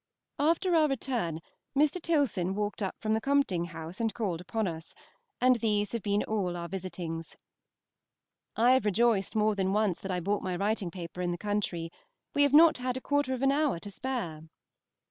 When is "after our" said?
0.39-0.87